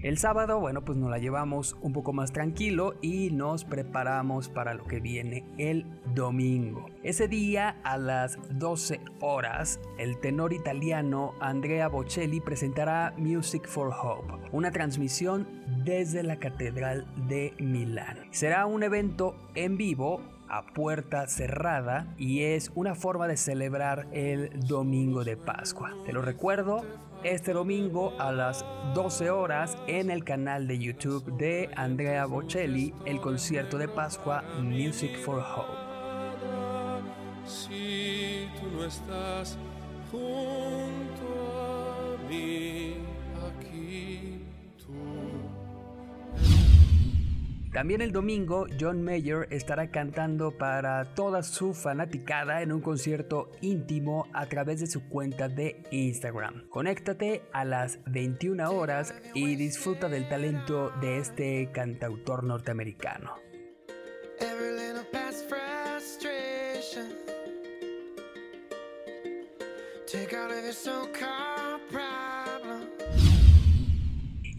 El 0.04 0.18
sábado, 0.18 0.60
bueno, 0.60 0.84
pues 0.84 0.98
nos 0.98 1.08
la 1.08 1.16
llevamos 1.16 1.78
un 1.80 1.94
poco 1.94 2.12
más 2.12 2.30
tranquilo 2.30 2.92
y 3.00 3.30
nos 3.30 3.64
preparamos 3.64 4.50
para 4.50 4.74
lo 4.74 4.84
que 4.84 5.00
viene 5.00 5.46
el 5.56 5.86
domingo. 6.14 6.90
Ese 7.02 7.26
día 7.26 7.80
a 7.84 7.96
las 7.96 8.38
12 8.50 9.00
horas, 9.20 9.80
el 9.96 10.20
tenor 10.20 10.52
italiano 10.52 11.32
Andrea 11.40 11.88
Bocelli 11.88 12.40
presentará 12.40 13.14
Music 13.16 13.66
for 13.66 13.94
Hope, 13.94 14.34
una 14.52 14.70
transmisión 14.72 15.48
desde 15.86 16.22
la 16.22 16.38
Catedral 16.38 17.06
de 17.26 17.54
Milán. 17.58 18.18
Será 18.30 18.66
un 18.66 18.82
evento 18.82 19.34
en 19.54 19.78
vivo 19.78 20.20
a 20.50 20.66
puerta 20.66 21.26
cerrada 21.28 22.14
y 22.18 22.42
es 22.42 22.70
una 22.74 22.94
forma 22.94 23.26
de 23.26 23.38
celebrar 23.38 24.06
el 24.12 24.50
domingo 24.68 25.24
de 25.24 25.38
Pascua. 25.38 25.94
Te 26.04 26.12
lo 26.12 26.20
recuerdo, 26.20 26.84
este 27.24 27.54
domingo 27.54 28.12
a 28.18 28.30
las 28.32 28.64
12 28.94 29.30
horas 29.30 29.78
en 29.86 30.10
el 30.10 30.24
canal 30.24 30.68
de 30.68 30.78
YouTube 30.78 31.24
de 31.38 31.70
Andrea 31.74 32.26
Bocelli, 32.26 32.92
el 33.06 33.20
concierto 33.20 33.78
de 33.78 33.88
Pascua 33.88 34.44
Music 34.60 35.16
for 35.18 35.38
Hope. 35.38 35.72
También 47.74 48.02
el 48.02 48.12
domingo, 48.12 48.68
John 48.78 49.02
Mayer 49.02 49.48
estará 49.50 49.90
cantando 49.90 50.56
para 50.56 51.12
toda 51.16 51.42
su 51.42 51.74
fanaticada 51.74 52.62
en 52.62 52.70
un 52.70 52.80
concierto 52.80 53.50
íntimo 53.62 54.28
a 54.32 54.46
través 54.46 54.78
de 54.78 54.86
su 54.86 55.08
cuenta 55.08 55.48
de 55.48 55.82
Instagram. 55.90 56.68
Conéctate 56.68 57.42
a 57.52 57.64
las 57.64 57.98
21 58.06 58.70
horas 58.70 59.12
y 59.34 59.56
disfruta 59.56 60.08
del 60.08 60.28
talento 60.28 60.92
de 61.00 61.18
este 61.18 61.72
cantautor 61.72 62.44
norteamericano. 62.44 63.34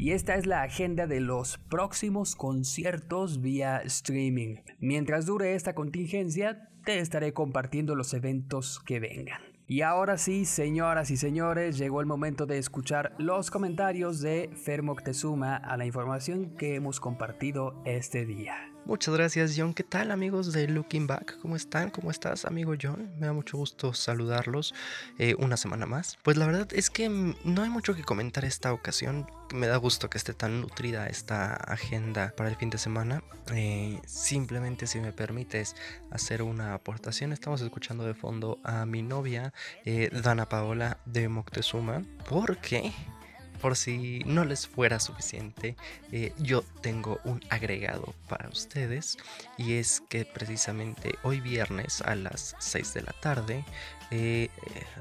Y 0.06 0.12
esta 0.12 0.36
es 0.36 0.46
la 0.46 0.62
agenda 0.62 1.08
de 1.08 1.20
los 1.20 1.58
próximos 1.58 2.36
conciertos 2.36 3.42
vía 3.42 3.78
streaming. 3.78 4.58
Mientras 4.78 5.26
dure 5.26 5.56
esta 5.56 5.74
contingencia, 5.74 6.70
te 6.84 7.00
estaré 7.00 7.34
compartiendo 7.34 7.96
los 7.96 8.14
eventos 8.14 8.80
que 8.86 9.00
vengan. 9.00 9.42
Y 9.66 9.82
ahora 9.82 10.20
sí, 10.20 10.46
señoras 10.46 11.10
y 11.10 11.18
señores, 11.18 11.80
llegó 11.80 12.02
el 12.02 12.06
momento 12.06 12.46
de 12.46 12.60
escuchar 12.60 13.16
los 13.18 13.50
comentarios 13.50 14.22
de 14.22 14.52
Fer 14.54 14.84
Moctezuma 14.84 15.56
a 15.56 15.76
la 15.76 15.88
información 15.88 16.56
que 16.56 16.76
hemos 16.76 17.00
compartido 17.00 17.82
este 17.84 18.28
día. 18.28 18.75
Muchas 18.86 19.16
gracias 19.16 19.56
John. 19.58 19.74
¿Qué 19.74 19.84
tal 19.84 20.12
amigos 20.12 20.54
de 20.54 20.68
Looking 20.68 21.08
Back? 21.08 21.40
¿Cómo 21.42 21.56
están? 21.56 21.90
¿Cómo 21.90 22.12
estás 22.12 22.46
amigo 22.46 22.76
John? 22.80 23.12
Me 23.18 23.26
da 23.26 23.34
mucho 23.34 23.58
gusto 23.58 23.96
saludarlos 23.96 24.76
eh, 25.18 25.34
una 25.40 25.58
semana 25.58 25.88
más. 25.88 26.20
Pues 26.22 26.38
la 26.38 26.46
verdad 26.46 26.68
es 26.72 26.92
que 26.92 27.10
no 27.10 27.64
hay 27.64 27.70
mucho 27.70 27.96
que 27.96 28.04
comentar 28.04 28.46
esta 28.46 28.72
ocasión. 28.74 29.26
Me 29.52 29.66
da 29.66 29.78
gusto 29.78 30.08
que 30.08 30.20
esté 30.20 30.36
tan 30.36 30.62
nutrida 30.62 31.08
esta 31.08 31.56
agenda 31.56 32.32
para 32.38 32.48
el 32.48 32.58
fin 32.58 32.70
de 32.70 32.78
semana. 32.78 33.24
Eh, 33.56 34.00
simplemente 34.06 34.86
si 34.86 35.00
me 35.00 35.12
permites 35.12 35.76
hacer 36.12 36.44
una 36.44 36.76
aportación, 36.76 37.34
estamos 37.34 37.62
escuchando 37.62 38.06
de 38.06 38.14
fondo 38.14 38.60
a 38.64 38.86
mi 38.86 39.02
novia, 39.02 39.52
eh, 39.86 40.12
Dana 40.12 40.48
Paola 40.48 41.00
de 41.06 41.28
Moctezuma, 41.28 42.04
porque 42.30 42.94
por 43.62 43.76
si 43.76 44.20
no 44.26 44.46
les 44.46 44.68
fuera 44.68 45.00
suficiente, 45.00 45.76
eh, 46.12 46.34
yo 46.38 46.64
tengo 46.82 47.20
un 47.24 47.42
agregado 47.50 48.14
para 48.28 48.50
ustedes 48.50 49.18
y 49.58 49.74
es 49.74 50.02
que 50.10 50.26
precisamente 50.26 51.16
hoy 51.24 51.42
viernes 51.42 52.02
a 52.02 52.16
las 52.16 52.56
6 52.60 52.94
de 52.94 53.02
la 53.02 53.14
tarde, 53.14 53.66
eh, 54.12 54.50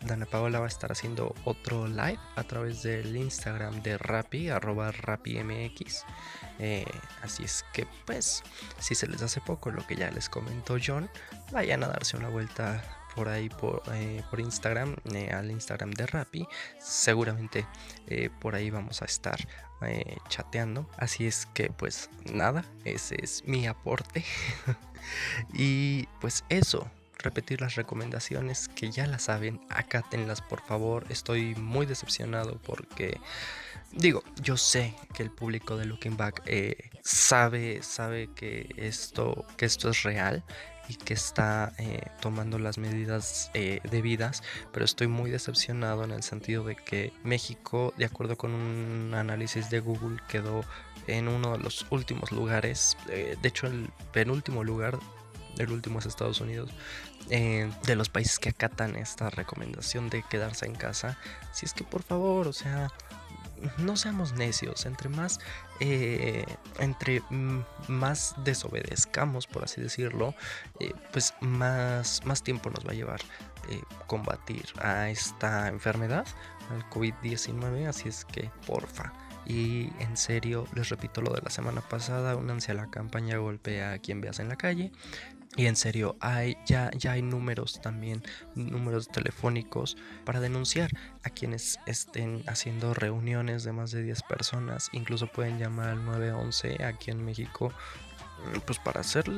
Dana 0.06 0.26
Paola 0.26 0.60
va 0.60 0.66
a 0.66 0.68
estar 0.68 0.90
haciendo 0.90 1.34
otro 1.44 1.86
live 1.86 2.18
a 2.36 2.44
través 2.44 2.82
del 2.82 3.16
Instagram 3.16 3.82
de 3.82 3.98
Rappi, 3.98 4.48
arroba 4.48 4.92
RappiMX. 4.92 6.04
Eh, 6.58 6.86
así 7.22 7.44
es 7.44 7.64
que 7.72 7.86
pues, 8.06 8.42
si 8.78 8.94
se 8.94 9.06
les 9.06 9.22
hace 9.22 9.40
poco 9.40 9.70
lo 9.70 9.86
que 9.86 9.96
ya 9.96 10.10
les 10.10 10.28
comentó 10.28 10.76
John, 10.84 11.10
vayan 11.52 11.82
a 11.84 11.88
darse 11.88 12.16
una 12.16 12.28
vuelta 12.28 12.82
por 13.14 13.28
ahí 13.28 13.48
por, 13.48 13.82
eh, 13.92 14.22
por 14.30 14.40
Instagram, 14.40 14.96
eh, 15.12 15.30
al 15.30 15.50
Instagram 15.50 15.90
de 15.92 16.06
Rappi. 16.06 16.48
Seguramente 16.78 17.66
eh, 18.06 18.30
por 18.40 18.54
ahí 18.54 18.70
vamos 18.70 19.02
a 19.02 19.04
estar 19.04 19.38
chateando. 20.30 20.88
Así 20.96 21.26
es 21.26 21.44
que 21.52 21.68
pues 21.68 22.08
nada, 22.32 22.64
ese 22.86 23.16
es 23.22 23.44
mi 23.44 23.66
aporte. 23.66 24.24
y 25.52 26.06
pues 26.20 26.44
eso. 26.48 26.90
Repetir 27.18 27.62
las 27.62 27.74
recomendaciones 27.74 28.68
que 28.68 28.90
ya 28.90 29.06
las 29.06 29.22
saben, 29.22 29.58
acátenlas 29.70 30.42
por 30.42 30.60
favor. 30.60 31.06
Estoy 31.08 31.54
muy 31.54 31.86
decepcionado 31.86 32.60
porque 32.60 33.18
digo, 33.92 34.22
yo 34.42 34.58
sé 34.58 34.94
que 35.14 35.22
el 35.22 35.30
público 35.30 35.78
de 35.78 35.86
Looking 35.86 36.18
Back 36.18 36.42
sabe, 37.02 37.82
sabe 37.82 38.28
que 38.34 38.74
esto, 38.76 39.46
que 39.56 39.64
esto 39.64 39.88
es 39.88 40.02
real 40.02 40.44
y 40.88 40.96
que 40.96 41.14
está 41.14 41.72
eh, 41.78 42.02
tomando 42.20 42.58
las 42.58 42.78
medidas 42.78 43.50
eh, 43.54 43.80
debidas, 43.90 44.42
pero 44.72 44.84
estoy 44.84 45.06
muy 45.06 45.30
decepcionado 45.30 46.04
en 46.04 46.10
el 46.10 46.22
sentido 46.22 46.64
de 46.64 46.76
que 46.76 47.12
México, 47.22 47.94
de 47.96 48.04
acuerdo 48.04 48.36
con 48.36 48.52
un 48.52 49.14
análisis 49.14 49.70
de 49.70 49.80
Google, 49.80 50.18
quedó 50.28 50.64
en 51.06 51.28
uno 51.28 51.56
de 51.56 51.62
los 51.62 51.86
últimos 51.90 52.32
lugares, 52.32 52.96
eh, 53.08 53.36
de 53.40 53.48
hecho 53.48 53.66
el 53.66 53.90
penúltimo 54.12 54.64
lugar, 54.64 54.98
el 55.58 55.70
último 55.70 56.00
es 56.00 56.06
Estados 56.06 56.40
Unidos, 56.40 56.70
de 57.28 57.96
los 57.96 58.10
países 58.10 58.38
que 58.38 58.50
acatan 58.50 58.96
esta 58.96 59.30
recomendación 59.30 60.10
de 60.10 60.22
quedarse 60.28 60.66
en 60.66 60.74
casa. 60.74 61.16
Si 61.52 61.64
es 61.64 61.72
que 61.72 61.82
por 61.82 62.02
favor, 62.02 62.48
o 62.48 62.52
sea, 62.52 62.92
no 63.78 63.96
seamos 63.96 64.32
necios, 64.32 64.86
entre 64.86 65.08
más, 65.08 65.40
eh, 65.80 66.44
entre 66.78 67.22
más 67.88 68.34
desobedezcamos, 68.44 69.46
por 69.46 69.64
así 69.64 69.80
decirlo, 69.80 70.34
eh, 70.80 70.92
pues 71.12 71.34
más, 71.40 72.24
más 72.24 72.42
tiempo 72.42 72.70
nos 72.70 72.86
va 72.86 72.92
a 72.92 72.94
llevar 72.94 73.20
eh, 73.68 73.80
combatir 74.06 74.66
a 74.80 75.08
esta 75.08 75.68
enfermedad, 75.68 76.26
al 76.70 76.88
COVID-19, 76.90 77.86
así 77.86 78.08
es 78.08 78.24
que 78.24 78.50
porfa. 78.66 79.12
Y 79.46 79.90
en 79.98 80.16
serio, 80.16 80.66
les 80.74 80.88
repito 80.88 81.20
lo 81.20 81.32
de 81.32 81.42
la 81.42 81.50
semana 81.50 81.82
pasada, 81.82 82.36
únanse 82.36 82.72
a 82.72 82.74
la 82.74 82.90
campaña 82.90 83.36
Golpea 83.36 83.92
a 83.92 83.98
quien 83.98 84.20
veas 84.20 84.38
en 84.38 84.48
la 84.48 84.56
calle. 84.56 84.90
Y 85.56 85.66
en 85.66 85.76
serio, 85.76 86.16
hay, 86.20 86.56
ya, 86.66 86.90
ya 86.96 87.12
hay 87.12 87.22
números 87.22 87.80
también, 87.80 88.22
números 88.56 89.08
telefónicos 89.08 89.96
para 90.24 90.40
denunciar 90.40 90.90
a 91.22 91.30
quienes 91.30 91.78
estén 91.86 92.42
haciendo 92.48 92.92
reuniones 92.92 93.62
de 93.62 93.72
más 93.72 93.92
de 93.92 94.02
10 94.02 94.22
personas. 94.24 94.88
Incluso 94.92 95.28
pueden 95.28 95.58
llamar 95.58 95.90
al 95.90 96.04
911 96.04 96.84
aquí 96.84 97.12
en 97.12 97.24
México 97.24 97.72
pues 98.66 98.78
para 98.78 99.00
hacer, 99.00 99.30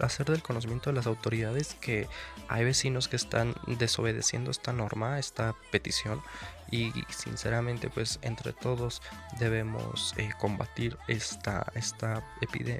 hacer 0.00 0.26
del 0.26 0.42
conocimiento 0.42 0.90
de 0.90 0.96
las 0.96 1.06
autoridades 1.06 1.74
que 1.80 2.08
hay 2.48 2.64
vecinos 2.64 3.08
que 3.08 3.16
están 3.16 3.54
desobedeciendo 3.66 4.50
esta 4.50 4.72
norma, 4.72 5.18
esta 5.18 5.54
petición 5.70 6.22
y 6.70 6.92
sinceramente 7.10 7.90
pues 7.90 8.18
entre 8.22 8.52
todos 8.52 9.02
debemos 9.38 10.14
eh, 10.16 10.30
combatir 10.38 10.96
esta, 11.06 11.70
esta, 11.74 12.24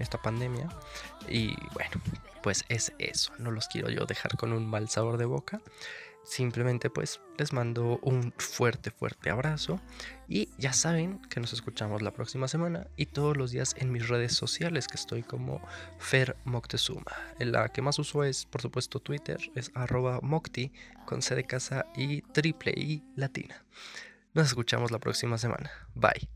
esta 0.01 0.23
pandemia 0.23 0.69
y 1.29 1.55
bueno 1.73 2.01
pues 2.43 2.65
es 2.69 2.93
eso, 2.99 3.33
no 3.39 3.51
los 3.51 3.67
quiero 3.67 3.91
yo 3.91 4.07
dejar 4.07 4.37
con 4.37 4.53
un 4.53 4.71
mal 4.71 4.89
sabor 4.89 5.19
de 5.19 5.25
boca. 5.25 5.61
Simplemente 6.27 6.91
pues 6.91 7.21
les 7.39 7.53
mando 7.53 8.01
un 8.03 8.35
fuerte, 8.37 8.91
fuerte 8.91 9.31
abrazo 9.31 9.81
y 10.27 10.49
ya 10.59 10.73
saben 10.73 11.21
que 11.31 11.39
nos 11.39 11.53
escuchamos 11.53 12.03
la 12.03 12.11
próxima 12.11 12.49
semana 12.49 12.89
y 12.97 13.07
todos 13.07 13.37
los 13.37 13.53
días 13.53 13.77
en 13.79 13.93
mis 13.93 14.09
redes 14.09 14.35
sociales 14.35 14.89
que 14.89 14.97
estoy 14.97 15.23
como 15.23 15.63
Fer 15.99 16.37
Moctezuma. 16.45 17.13
La 17.39 17.69
que 17.69 17.81
más 17.81 18.01
uso 18.01 18.25
es 18.25 18.45
por 18.45 18.61
supuesto 18.61 18.99
Twitter, 18.99 19.39
es 19.55 19.71
arroba 19.75 20.19
Mocti 20.21 20.73
con 21.05 21.23
C 21.23 21.37
de 21.37 21.45
casa 21.45 21.87
y 21.95 22.23
triple 22.23 22.73
I 22.77 23.05
latina. 23.15 23.65
Nos 24.35 24.49
escuchamos 24.49 24.91
la 24.91 24.99
próxima 24.99 25.39
semana. 25.39 25.71
Bye. 25.95 26.36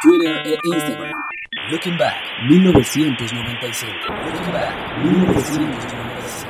Twitter 0.02 0.38
e 0.48 0.58
Instagram. 0.64 1.22
Looking 1.70 1.98
Back 1.98 2.16
1995. 2.50 3.94
Looking 4.26 4.54
Back 4.54 5.04
1995. 5.04 6.50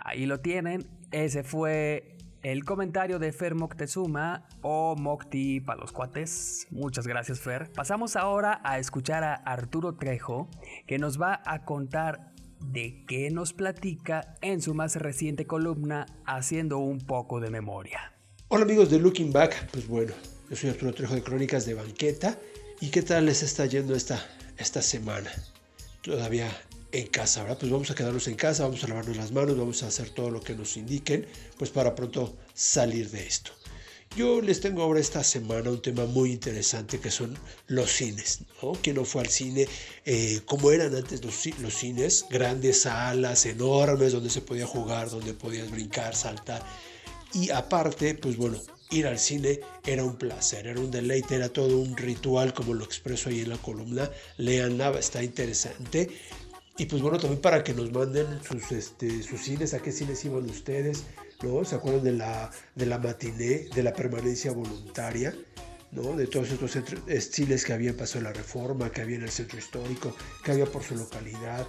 Ahí 0.00 0.26
lo 0.26 0.40
tienen. 0.40 0.84
Ese 1.12 1.44
fue 1.44 2.18
el 2.42 2.64
comentario 2.64 3.20
de 3.20 3.30
Fer 3.30 3.54
Moctezuma 3.54 4.48
o 4.62 4.96
Mocti 4.96 5.60
para 5.60 5.78
los 5.78 5.92
cuates. 5.92 6.66
Muchas 6.72 7.06
gracias, 7.06 7.38
Fer. 7.38 7.70
Pasamos 7.70 8.16
ahora 8.16 8.60
a 8.64 8.80
escuchar 8.80 9.22
a 9.22 9.34
Arturo 9.34 9.94
Trejo, 9.94 10.50
que 10.88 10.98
nos 10.98 11.22
va 11.22 11.40
a 11.46 11.64
contar 11.64 12.34
de 12.72 13.04
qué 13.06 13.30
nos 13.30 13.52
platica 13.52 14.36
en 14.42 14.60
su 14.60 14.74
más 14.74 14.96
reciente 14.96 15.46
columna 15.46 16.06
Haciendo 16.24 16.78
un 16.78 16.98
poco 16.98 17.40
de 17.40 17.50
memoria. 17.50 18.12
Hola 18.48 18.64
amigos 18.64 18.90
de 18.90 18.98
Looking 18.98 19.32
Back, 19.32 19.70
pues 19.70 19.86
bueno, 19.88 20.12
yo 20.50 20.56
soy 20.56 20.70
Arturo 20.70 20.92
Trejo 20.92 21.14
de 21.14 21.22
Crónicas 21.22 21.66
de 21.66 21.74
Banqueta 21.74 22.38
y 22.80 22.90
qué 22.90 23.02
tal 23.02 23.26
les 23.26 23.42
está 23.42 23.66
yendo 23.66 23.94
esta, 23.94 24.24
esta 24.58 24.82
semana. 24.82 25.30
Todavía 26.02 26.48
en 26.92 27.06
casa, 27.08 27.42
¿verdad? 27.42 27.58
Pues 27.58 27.72
vamos 27.72 27.90
a 27.90 27.94
quedarnos 27.94 28.28
en 28.28 28.36
casa, 28.36 28.64
vamos 28.64 28.82
a 28.84 28.88
lavarnos 28.88 29.16
las 29.16 29.32
manos, 29.32 29.58
vamos 29.58 29.82
a 29.82 29.88
hacer 29.88 30.10
todo 30.10 30.30
lo 30.30 30.40
que 30.40 30.54
nos 30.54 30.76
indiquen, 30.76 31.26
pues 31.58 31.70
para 31.70 31.94
pronto 31.94 32.36
salir 32.54 33.10
de 33.10 33.26
esto. 33.26 33.52
Yo 34.16 34.40
les 34.40 34.60
tengo 34.60 34.82
ahora 34.82 34.98
esta 34.98 35.22
semana 35.22 35.68
un 35.68 35.82
tema 35.82 36.06
muy 36.06 36.32
interesante 36.32 36.98
que 36.98 37.10
son 37.10 37.36
los 37.66 37.90
cines, 37.90 38.40
¿no? 38.62 38.72
Que 38.80 38.94
no 38.94 39.04
fue 39.04 39.20
al 39.20 39.28
cine 39.28 39.68
eh, 40.06 40.40
como 40.46 40.72
eran 40.72 40.94
antes 40.96 41.22
los, 41.22 41.46
los, 41.60 41.74
cines, 41.74 42.24
grandes 42.30 42.80
salas 42.82 43.44
enormes 43.44 44.12
donde 44.12 44.30
se 44.30 44.40
podía 44.40 44.66
jugar, 44.66 45.10
donde 45.10 45.34
podías 45.34 45.70
brincar, 45.70 46.16
saltar. 46.16 46.64
Y 47.34 47.50
aparte, 47.50 48.14
pues 48.14 48.38
bueno, 48.38 48.58
ir 48.90 49.06
al 49.06 49.18
cine 49.18 49.60
era 49.84 50.02
un 50.02 50.16
placer, 50.16 50.66
era 50.66 50.80
un 50.80 50.90
deleite, 50.90 51.34
era 51.34 51.50
todo 51.50 51.78
un 51.78 51.94
ritual 51.94 52.54
como 52.54 52.72
lo 52.72 52.86
expreso 52.86 53.28
ahí 53.28 53.40
en 53.40 53.50
la 53.50 53.58
columna. 53.58 54.10
Leanla, 54.38 54.98
está 54.98 55.22
interesante. 55.22 56.08
Y 56.78 56.86
pues 56.86 57.02
bueno, 57.02 57.18
también 57.18 57.42
para 57.42 57.62
que 57.62 57.74
nos 57.74 57.92
manden 57.92 58.26
sus, 58.42 58.72
este, 58.72 59.22
sus 59.22 59.42
cines, 59.42 59.74
a 59.74 59.82
qué 59.82 59.92
cines 59.92 60.24
iban 60.24 60.48
ustedes, 60.48 61.04
¿no? 61.42 61.64
¿Se 61.64 61.74
acuerdan 61.74 62.04
de 62.04 62.12
la, 62.12 62.50
de 62.74 62.86
la 62.86 62.98
matiné, 62.98 63.68
de 63.74 63.82
la 63.82 63.92
permanencia 63.92 64.52
voluntaria? 64.52 65.34
¿no? 65.92 66.16
De 66.16 66.26
todos 66.26 66.50
estos 66.50 66.76
estilos 67.06 67.64
que 67.64 67.72
había 67.72 67.90
en 67.90 68.22
la 68.22 68.32
Reforma, 68.32 68.90
que 68.90 69.00
había 69.02 69.16
en 69.16 69.22
el 69.22 69.30
centro 69.30 69.58
histórico, 69.58 70.14
que 70.44 70.52
había 70.52 70.66
por 70.66 70.82
su 70.82 70.96
localidad. 70.96 71.66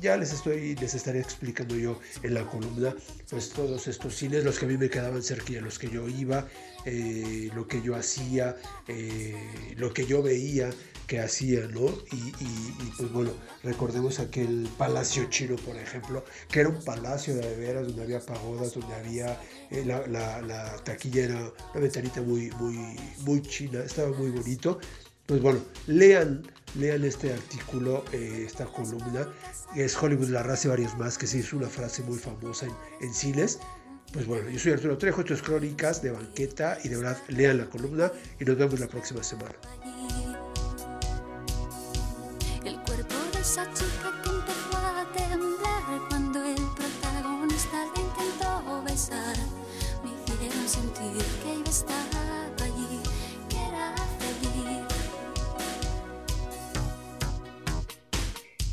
Ya 0.00 0.16
les 0.16 0.32
estoy, 0.32 0.74
les 0.76 0.94
estaré 0.94 1.20
explicando 1.20 1.76
yo 1.76 2.00
en 2.22 2.34
la 2.34 2.44
columna, 2.44 2.94
pues 3.30 3.50
todos 3.50 3.86
estos 3.86 4.14
cines, 4.14 4.44
los 4.44 4.58
que 4.58 4.66
a 4.66 4.68
mí 4.68 4.76
me 4.76 4.90
quedaban 4.90 5.22
cerca, 5.22 5.52
los 5.60 5.78
que 5.78 5.88
yo 5.88 6.08
iba, 6.08 6.46
eh, 6.84 7.50
lo 7.54 7.66
que 7.66 7.80
yo 7.80 7.94
hacía, 7.94 8.56
eh, 8.88 9.34
lo 9.76 9.94
que 9.94 10.04
yo 10.04 10.22
veía, 10.22 10.70
que 11.06 11.20
hacía, 11.20 11.66
¿no? 11.68 11.86
Y, 12.12 12.32
pues 12.96 13.12
bueno, 13.12 13.30
recordemos 13.62 14.18
aquel 14.18 14.68
palacio 14.76 15.24
chino, 15.30 15.56
por 15.56 15.76
ejemplo, 15.76 16.24
que 16.50 16.60
era 16.60 16.68
un 16.68 16.82
palacio 16.84 17.34
de 17.34 17.56
veras 17.56 17.86
donde 17.86 18.02
había 18.02 18.20
pagodas, 18.20 18.74
donde 18.74 18.94
había 18.94 19.40
eh, 19.70 19.84
la, 19.84 20.76
taquilla 20.84 21.24
era 21.24 21.52
una 21.74 21.80
ventanita 21.80 22.20
muy, 22.20 22.50
muy, 22.52 22.96
muy 23.20 23.42
china, 23.42 23.80
estaba 23.80 24.16
muy 24.16 24.30
bonito. 24.30 24.78
Pues 25.26 25.42
bueno, 25.42 25.60
lean, 25.88 26.42
lean 26.76 27.04
este 27.04 27.32
artículo, 27.32 28.04
eh, 28.12 28.44
esta 28.46 28.64
columna, 28.66 29.28
es 29.74 30.00
Hollywood, 30.00 30.28
la 30.28 30.44
raza 30.44 30.68
y 30.68 30.70
varios 30.70 30.96
más, 30.98 31.18
que 31.18 31.26
sí 31.26 31.40
es 31.40 31.52
una 31.52 31.68
frase 31.68 32.02
muy 32.04 32.18
famosa 32.18 32.66
en, 32.66 32.72
en 33.00 33.12
cines. 33.12 33.58
Pues 34.12 34.26
bueno, 34.26 34.48
yo 34.48 34.58
soy 34.58 34.72
Arturo 34.72 34.96
Trejo, 34.96 35.20
esto 35.20 35.34
es 35.34 35.42
Crónicas 35.42 36.00
de 36.00 36.12
Banqueta 36.12 36.78
y 36.84 36.88
de 36.88 36.96
verdad 36.96 37.18
lean 37.28 37.58
la 37.58 37.66
columna 37.66 38.12
y 38.38 38.44
nos 38.44 38.56
vemos 38.56 38.78
la 38.78 38.86
próxima 38.86 39.22
semana. 39.22 39.56
A 43.46 45.06
temblar 45.14 46.08
cuando 46.08 46.42
el 46.42 46.56
protagonista 46.74 47.84
intentó 47.94 48.82
besar. 48.82 49.36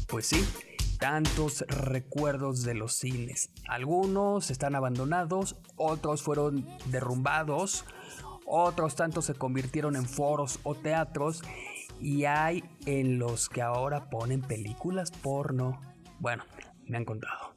Pues 0.08 0.26
sí, 0.26 0.44
tantos 1.00 1.64
recuerdos 1.68 2.64
de 2.64 2.74
los 2.74 2.94
cines. 2.94 3.52
Algunos 3.68 4.50
están 4.50 4.74
abandonados, 4.74 5.56
otros 5.76 6.24
fueron 6.24 6.68
derrumbados, 6.86 7.86
otros 8.48 8.96
tantos 8.96 9.26
se 9.26 9.36
convirtieron 9.36 9.96
en 9.96 10.08
foros 10.08 10.60
o 10.64 10.74
teatros 10.74 11.44
y 12.04 12.26
hay 12.26 12.64
en 12.86 13.18
los 13.18 13.50
que 13.50 13.62
ahora 13.62 14.10
ponen 14.10 14.42
películas 14.42 15.12
porno. 15.12 15.80
Bueno, 16.20 16.44
me 16.86 16.98
han 16.98 17.06
contado. 17.06 17.54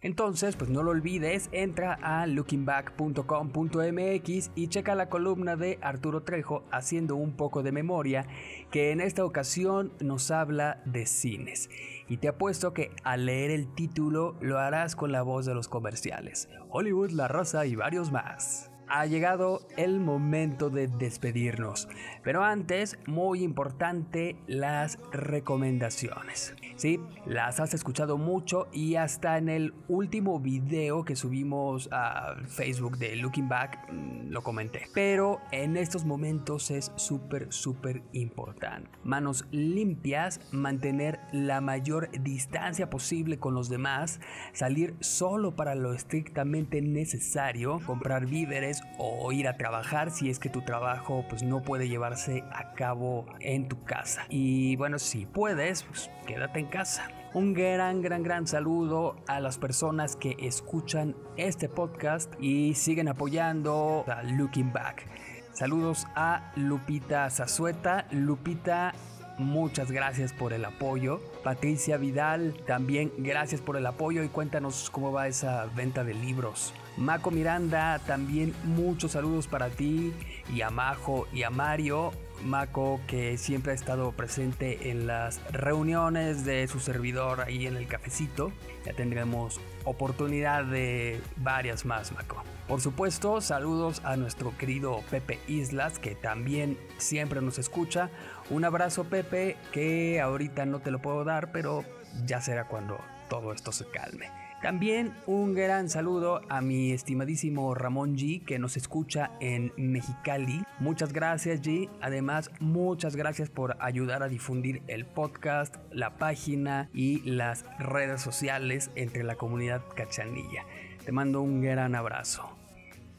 Entonces, 0.00 0.56
pues 0.56 0.68
no 0.68 0.82
lo 0.82 0.90
olvides, 0.90 1.48
entra 1.52 1.96
a 2.02 2.26
lookingback.com.mx 2.26 4.50
y 4.56 4.66
checa 4.66 4.96
la 4.96 5.08
columna 5.08 5.54
de 5.54 5.78
Arturo 5.80 6.24
Trejo 6.24 6.64
haciendo 6.72 7.14
un 7.14 7.36
poco 7.36 7.62
de 7.62 7.70
memoria, 7.70 8.26
que 8.72 8.90
en 8.90 9.00
esta 9.00 9.24
ocasión 9.24 9.92
nos 10.00 10.32
habla 10.32 10.82
de 10.86 11.06
cines. 11.06 11.70
Y 12.08 12.16
te 12.16 12.26
apuesto 12.26 12.74
que 12.74 12.90
al 13.04 13.26
leer 13.26 13.52
el 13.52 13.72
título 13.74 14.36
lo 14.40 14.58
harás 14.58 14.96
con 14.96 15.12
la 15.12 15.22
voz 15.22 15.46
de 15.46 15.54
los 15.54 15.68
comerciales. 15.68 16.48
Hollywood, 16.70 17.12
La 17.12 17.28
Raza 17.28 17.64
y 17.66 17.76
varios 17.76 18.10
más 18.10 18.71
ha 18.88 19.06
llegado 19.06 19.66
el 19.76 20.00
momento 20.00 20.70
de 20.70 20.88
despedirnos. 20.88 21.88
Pero 22.22 22.44
antes, 22.44 22.98
muy 23.06 23.42
importante, 23.42 24.36
las 24.46 24.98
recomendaciones. 25.12 26.54
Sí, 26.76 27.00
las 27.26 27.60
has 27.60 27.74
escuchado 27.74 28.18
mucho 28.18 28.68
y 28.72 28.96
hasta 28.96 29.38
en 29.38 29.48
el 29.48 29.74
último 29.88 30.40
video 30.40 31.04
que 31.04 31.16
subimos 31.16 31.88
a 31.92 32.36
Facebook 32.46 32.98
de 32.98 33.16
Looking 33.16 33.48
Back 33.48 33.90
mm, 33.92 34.30
lo 34.30 34.42
comenté. 34.42 34.86
Pero 34.94 35.40
en 35.52 35.76
estos 35.76 36.04
momentos 36.04 36.70
es 36.70 36.92
súper, 36.96 37.52
súper 37.52 38.02
importante. 38.12 38.90
Manos 39.04 39.46
limpias, 39.50 40.40
mantener 40.52 41.20
la 41.32 41.60
mayor 41.60 42.10
distancia 42.20 42.90
posible 42.90 43.38
con 43.38 43.54
los 43.54 43.68
demás, 43.68 44.20
salir 44.52 44.94
solo 45.00 45.54
para 45.54 45.74
lo 45.74 45.92
estrictamente 45.92 46.82
necesario, 46.82 47.80
comprar 47.86 48.26
víveres 48.26 48.81
o 48.98 49.32
ir 49.32 49.48
a 49.48 49.56
trabajar 49.56 50.10
si 50.10 50.30
es 50.30 50.38
que 50.38 50.48
tu 50.48 50.62
trabajo 50.62 51.24
pues 51.28 51.42
no 51.42 51.62
puede 51.62 51.88
llevarse 51.88 52.44
a 52.52 52.72
cabo 52.74 53.26
en 53.40 53.68
tu 53.68 53.82
casa. 53.84 54.26
Y 54.28 54.76
bueno, 54.76 54.98
si 54.98 55.26
puedes, 55.26 55.82
pues 55.84 56.10
quédate 56.26 56.60
en 56.60 56.66
casa. 56.66 57.08
Un 57.34 57.54
gran, 57.54 58.02
gran, 58.02 58.22
gran 58.22 58.46
saludo 58.46 59.16
a 59.26 59.40
las 59.40 59.56
personas 59.56 60.16
que 60.16 60.36
escuchan 60.38 61.16
este 61.36 61.68
podcast 61.68 62.32
y 62.38 62.74
siguen 62.74 63.08
apoyando 63.08 64.04
a 64.06 64.22
Looking 64.22 64.72
Back. 64.72 65.06
Saludos 65.52 66.06
a 66.14 66.52
Lupita 66.56 67.28
Zazueta. 67.30 68.06
Lupita, 68.10 68.94
muchas 69.38 69.90
gracias 69.90 70.32
por 70.32 70.52
el 70.52 70.64
apoyo. 70.64 71.20
Patricia 71.42 71.96
Vidal, 71.96 72.54
también 72.66 73.12
gracias 73.18 73.60
por 73.60 73.76
el 73.76 73.86
apoyo 73.86 74.22
y 74.22 74.28
cuéntanos 74.28 74.90
cómo 74.90 75.12
va 75.12 75.28
esa 75.28 75.66
venta 75.74 76.04
de 76.04 76.14
libros. 76.14 76.74
Maco 76.96 77.30
Miranda, 77.30 77.98
también 78.00 78.54
muchos 78.64 79.12
saludos 79.12 79.46
para 79.46 79.70
ti 79.70 80.12
y 80.52 80.60
a 80.60 80.70
Majo 80.70 81.26
y 81.32 81.42
a 81.42 81.50
Mario. 81.50 82.12
Maco 82.44 83.00
que 83.06 83.38
siempre 83.38 83.72
ha 83.72 83.74
estado 83.74 84.12
presente 84.12 84.90
en 84.90 85.06
las 85.06 85.40
reuniones 85.52 86.44
de 86.44 86.66
su 86.66 86.80
servidor 86.80 87.40
ahí 87.40 87.66
en 87.66 87.76
el 87.76 87.86
cafecito. 87.86 88.52
Ya 88.84 88.92
tendremos 88.92 89.60
oportunidad 89.84 90.64
de 90.64 91.20
varias 91.36 91.84
más, 91.84 92.12
Maco. 92.12 92.42
Por 92.68 92.80
supuesto, 92.80 93.40
saludos 93.40 94.00
a 94.04 94.16
nuestro 94.16 94.56
querido 94.56 95.02
Pepe 95.10 95.38
Islas, 95.48 95.98
que 95.98 96.14
también 96.14 96.78
siempre 96.96 97.42
nos 97.42 97.58
escucha. 97.58 98.10
Un 98.50 98.64
abrazo, 98.64 99.04
Pepe, 99.04 99.56
que 99.72 100.20
ahorita 100.20 100.64
no 100.64 100.80
te 100.80 100.90
lo 100.90 101.00
puedo 101.00 101.24
dar, 101.24 101.52
pero 101.52 101.84
ya 102.24 102.40
será 102.40 102.68
cuando 102.68 102.98
todo 103.28 103.52
esto 103.52 103.72
se 103.72 103.86
calme. 103.86 104.30
También 104.62 105.12
un 105.26 105.54
gran 105.54 105.88
saludo 105.88 106.40
a 106.48 106.60
mi 106.60 106.92
estimadísimo 106.92 107.74
Ramón 107.74 108.16
G 108.16 108.44
que 108.44 108.60
nos 108.60 108.76
escucha 108.76 109.32
en 109.40 109.72
Mexicali. 109.76 110.62
Muchas 110.78 111.12
gracias 111.12 111.62
G. 111.62 111.90
Además, 112.00 112.48
muchas 112.60 113.16
gracias 113.16 113.50
por 113.50 113.76
ayudar 113.80 114.22
a 114.22 114.28
difundir 114.28 114.80
el 114.86 115.04
podcast, 115.04 115.74
la 115.90 116.16
página 116.16 116.88
y 116.94 117.22
las 117.28 117.64
redes 117.80 118.20
sociales 118.20 118.92
entre 118.94 119.24
la 119.24 119.34
comunidad 119.34 119.82
cachanilla. 119.96 120.64
Te 121.04 121.12
mando 121.12 121.42
un 121.42 121.60
gran 121.60 121.94
abrazo. 121.94 122.56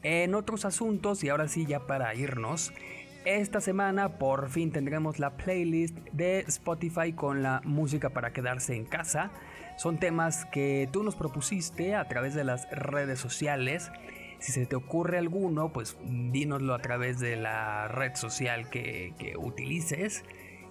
En 0.02 0.34
otros 0.34 0.64
asuntos, 0.64 1.22
y 1.22 1.28
ahora 1.28 1.48
sí 1.48 1.66
ya 1.66 1.80
para 1.80 2.14
irnos, 2.14 2.72
esta 3.24 3.60
semana 3.60 4.18
por 4.18 4.50
fin 4.50 4.70
tendremos 4.70 5.18
la 5.18 5.36
playlist 5.36 5.96
de 6.12 6.40
Spotify 6.40 7.12
con 7.14 7.42
la 7.42 7.62
música 7.64 8.10
para 8.10 8.32
quedarse 8.32 8.74
en 8.74 8.84
casa. 8.84 9.30
Son 9.76 9.98
temas 9.98 10.44
que 10.46 10.88
tú 10.92 11.02
nos 11.02 11.16
propusiste 11.16 11.94
a 11.94 12.06
través 12.06 12.34
de 12.34 12.44
las 12.44 12.70
redes 12.70 13.18
sociales. 13.18 13.90
Si 14.40 14.52
se 14.52 14.66
te 14.66 14.76
ocurre 14.76 15.18
alguno, 15.18 15.72
pues 15.72 15.96
dínoslo 16.04 16.74
a 16.74 16.80
través 16.80 17.18
de 17.18 17.36
la 17.36 17.88
red 17.88 18.14
social 18.14 18.68
que, 18.68 19.34
utilices 19.38 20.22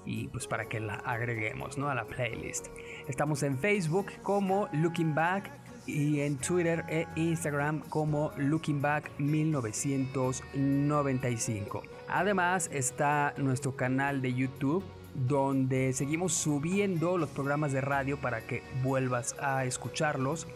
y 0.06 0.28
pues 0.28 0.48
para 0.48 0.66
que 0.66 0.80
la 0.80 0.96
agreguemos 0.96 1.78
¿no? 1.78 1.90
a 1.90 1.96
la 1.96 2.06
playlist. 2.06 2.68
Estamos 3.08 3.42
en 3.42 3.58
Facebook 3.58 4.12
como 4.22 4.68
Looking 4.74 5.16
Back 5.16 5.63
y 5.86 6.22
en 6.22 6.38
Twitter 6.38 6.86
e 6.88 7.06
Instagram 7.16 7.82
como 7.90 8.32
Looking 8.38 8.82
Back 8.82 9.12
1995. 9.18 11.84
Además 12.08 12.70
está 12.72 13.34
nuestro 13.38 13.76
canal 13.76 14.22
de 14.22 14.34
YouTube 14.34 14.86
donde 15.14 15.94
seguimos 15.94 16.34
subiendo 16.34 17.18
los 17.18 17.30
programas 17.30 17.72
de 17.72 17.80
radio 17.82 18.20
para 18.20 18.42
que 18.42 18.64
vuelvas 18.82 19.36
a 19.40 19.66
escucharlos. 19.66 20.48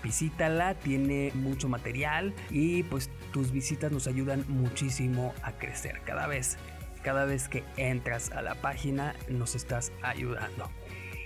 Visítala, 0.02 0.74
tiene 0.74 1.30
mucho 1.34 1.68
material 1.68 2.34
y 2.50 2.82
pues 2.84 3.10
tus 3.32 3.52
visitas 3.52 3.92
nos 3.92 4.06
ayudan 4.06 4.46
muchísimo 4.48 5.34
a 5.42 5.52
crecer. 5.52 6.00
Cada 6.04 6.26
vez, 6.26 6.56
cada 7.02 7.24
vez 7.24 7.48
que 7.48 7.64
entras 7.76 8.30
a 8.32 8.42
la 8.42 8.54
página 8.54 9.14
nos 9.28 9.54
estás 9.54 9.92
ayudando. 10.02 10.70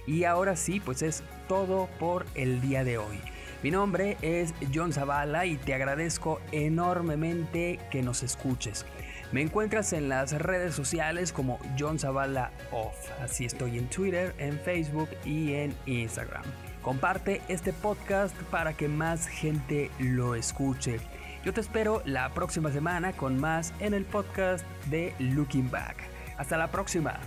Y 0.07 0.25
ahora 0.25 0.57
sí, 0.57 0.81
pues 0.81 1.03
es 1.03 1.23
todo 1.49 1.89
por 1.99 2.27
el 2.35 2.61
día 2.61 2.85
de 2.85 2.99
hoy. 2.99 3.21
Mi 3.63 3.71
nombre 3.71 4.19
es 4.21 4.53
John 4.75 4.93
Zavala 4.93 5.47
y 5.47 5.57
te 5.57 5.73
agradezco 5.73 6.41
enormemente 6.53 7.81
que 7.91 8.03
nos 8.03 8.23
escuches. 8.23 8.85
Me 9.33 9.41
encuentras 9.41 9.93
en 9.95 10.09
las 10.09 10.33
redes 10.33 10.75
sociales 10.75 11.33
como 11.33 11.59
John 11.79 11.99
Zavala 11.99 12.53
Off. 12.71 13.11
Así 13.23 13.47
estoy 13.47 13.79
en 13.79 13.89
Twitter, 13.89 14.35
en 14.39 14.61
Facebook 14.61 15.09
y 15.25 15.55
en 15.55 15.75
Instagram. 15.87 16.45
Comparte 16.83 17.41
este 17.49 17.73
podcast 17.73 18.37
para 18.51 18.75
que 18.75 18.87
más 18.87 19.27
gente 19.27 19.91
lo 19.99 20.35
escuche. 20.35 21.01
Yo 21.45 21.53
te 21.53 21.61
espero 21.61 22.01
la 22.07 22.31
próxima 22.31 22.73
semana 22.73 23.13
con 23.13 23.39
más 23.39 23.75
en 23.79 23.93
el 23.93 24.07
podcast 24.07 24.65
de 24.87 25.15
Looking 25.19 25.71
Back. 25.71 25.97
Hasta 26.39 26.57
la 26.57 26.71
próxima. 26.71 27.21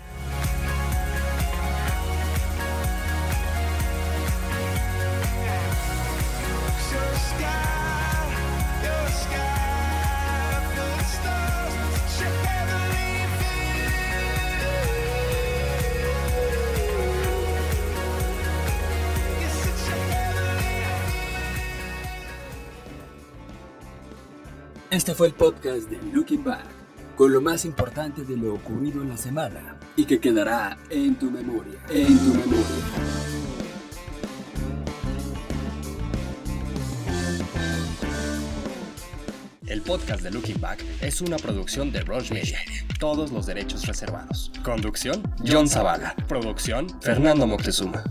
Este 24.98 25.14
fue 25.14 25.28
el 25.28 25.34
podcast 25.36 25.92
de 25.92 26.00
Looking 26.12 26.44
Back, 26.44 26.66
con 27.16 27.32
lo 27.32 27.40
más 27.40 27.66
importante 27.66 28.24
de 28.24 28.36
lo 28.36 28.56
ocurrido 28.56 29.04
en 29.04 29.10
la 29.10 29.18
semana 29.18 29.78
y 29.96 30.06
que 30.06 30.20
quedará 30.20 30.76
en 30.90 31.14
tu 31.14 31.30
memoria, 31.30 31.80
en 31.88 32.18
tu 32.18 32.34
memoria. 32.34 32.66
El 39.68 39.84
podcast 39.84 40.24
de 40.24 40.32
Looking 40.32 40.60
Back 40.60 40.84
es 41.02 41.22
una 41.22 41.38
producción 41.38 41.92
de 41.92 42.02
Rush 42.02 42.32
Media. 42.32 42.58
Todos 43.00 43.32
los 43.32 43.46
derechos 43.46 43.86
reservados. 43.86 44.52
Conducción, 44.64 45.22
John 45.48 45.70
Zavala. 45.70 46.16
Producción, 46.28 46.88
Fernando 47.02 47.46
Moctezuma. 47.46 48.04